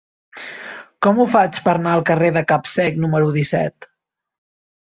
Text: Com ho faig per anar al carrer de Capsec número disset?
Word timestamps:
Com 1.07 1.19
ho 1.19 1.27
faig 1.33 1.59
per 1.67 1.71
anar 1.79 1.93
al 1.97 2.03
carrer 2.09 2.31
de 2.39 2.43
Capsec 2.53 2.99
número 3.05 3.31
disset? 3.39 3.91